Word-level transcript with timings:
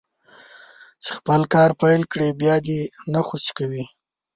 چې 1.03 1.09
خپل 1.17 1.41
کار 1.53 1.69
پيل 1.81 2.01
کړي 2.11 2.29
بيا 2.41 2.55
دې 2.65 2.77
يې 2.83 2.91
نه 3.13 3.21
خوشي 3.27 3.51
کوي. 3.59 3.83